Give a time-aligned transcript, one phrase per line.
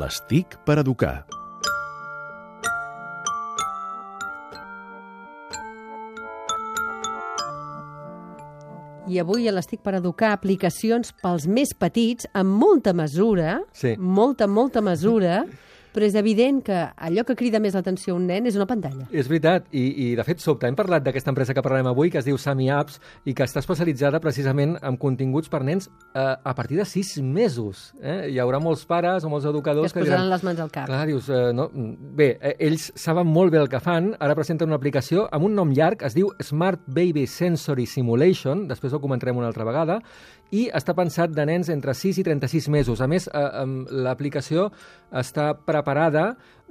[0.00, 1.14] Les TIC per educar.
[9.10, 13.96] I avui a l'Estic per educar aplicacions pels més petits amb molta mesura, Sí.
[13.98, 15.44] molta, molta mesura,
[15.92, 19.06] però és evident que allò que crida més l'atenció a un nen és una pantalla.
[19.12, 20.66] És veritat, i, i de fet sobte.
[20.68, 22.98] Hem parlat d'aquesta empresa que parlarem avui, que es diu Sami Apps,
[23.28, 27.90] i que està especialitzada precisament en continguts per nens eh, a partir de sis mesos.
[28.00, 28.32] Eh?
[28.32, 30.88] Hi haurà molts pares o molts Que educadors es posaran les mans al cap.
[30.88, 31.68] Clar, dius, eh, no,
[32.16, 35.56] bé, eh, ells saben molt bé el que fan, ara presenten una aplicació amb un
[35.58, 40.00] nom llarg, es diu Smart Baby Sensory Simulation, després ho comentarem una altra vegada,
[40.52, 43.00] i està pensat de nens entre 6 i 36 mesos.
[43.00, 43.66] A més, eh,
[44.04, 44.70] l'aplicació
[45.12, 45.81] està preparada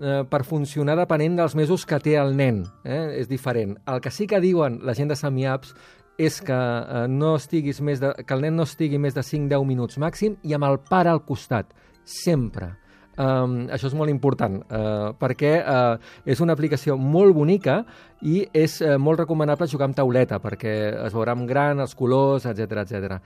[0.02, 2.64] eh, per funcionar depenent dels mesos que té el nen.
[2.84, 3.22] Eh?
[3.22, 3.78] És diferent.
[3.88, 5.76] El que sí que diuen la gent de Sami Apps
[6.18, 9.66] és que, eh, no estiguis més de, que el nen no estigui més de 5-10
[9.66, 12.76] minuts màxim i amb el pare al costat, sempre.
[13.20, 17.82] Um, això és molt important, uh, perquè uh, és una aplicació molt bonica
[18.24, 22.48] i és uh, molt recomanable jugar amb tauleta, perquè es veurà amb gran, els colors,
[22.48, 23.18] etc etc.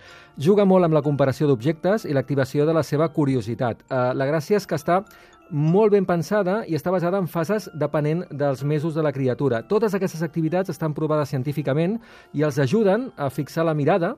[0.41, 3.85] Juga molt amb la comparació d'objectes i l'activació de la seva curiositat.
[3.85, 5.03] Uh, la gràcia és que està
[5.49, 9.61] molt ben pensada i està basada en fases depenent dels mesos de la criatura.
[9.67, 11.99] Totes aquestes activitats estan provades científicament
[12.33, 14.15] i els ajuden a fixar la mirada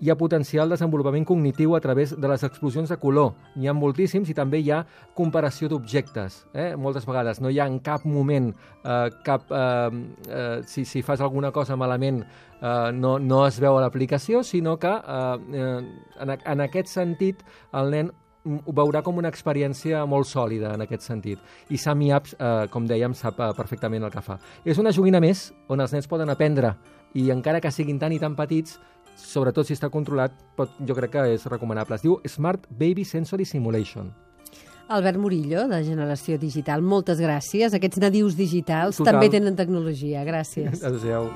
[0.00, 3.32] i a potenciar el desenvolupament cognitiu a través de les explosions de color.
[3.56, 4.84] N'hi ha moltíssims i també hi ha
[5.18, 6.44] comparació d'objectes.
[6.54, 6.70] Eh?
[6.78, 8.52] Moltes vegades no hi ha en cap moment
[8.84, 9.50] eh, cap...
[9.50, 14.44] Eh, eh, si, si fas alguna cosa malament eh, no, no es veu a l'aplicació,
[14.44, 15.82] sinó que eh, eh,
[16.22, 17.42] en, en aquest sentit
[17.72, 21.40] el nen ho veurà com una experiència molt sòlida en aquest sentit.
[21.70, 24.38] I Sami Apps, eh, com dèiem, sap eh, perfectament el que fa.
[24.64, 26.76] És una joguina més on els nens poden aprendre
[27.14, 28.78] i encara que siguin tan i tan petits,
[29.18, 31.98] sobretot si està controlat, pot, jo crec que és recomanable.
[31.98, 34.12] Es diu Smart Baby Sensory Simulation.
[34.88, 37.74] Albert Murillo, de Generació Digital, moltes gràcies.
[37.76, 39.18] Aquests nadius digitals Total.
[39.18, 40.24] també tenen tecnologia.
[40.24, 40.80] Gràcies.
[40.80, 41.28] Adéu-siau.